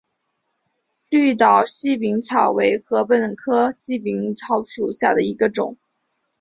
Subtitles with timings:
[1.11, 5.77] 绿岛细柄草为禾本科细柄草属下的一个种。